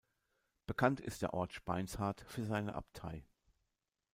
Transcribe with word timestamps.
Bekannt 0.65 0.99
ist 0.99 1.21
der 1.21 1.35
Ort 1.35 1.53
Speinshart 1.53 2.21
für 2.27 2.43
seine 2.43 2.73
Abtei. 2.73 3.23